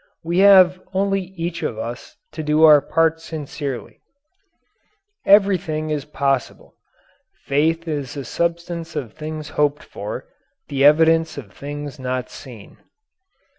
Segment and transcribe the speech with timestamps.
[0.23, 3.99] We have only each of us to do our parts sincerely.
[5.27, 6.73] Everything is possible...
[7.45, 10.25] "faith is the substance of things hoped for,
[10.69, 12.77] the evidence of things not seen."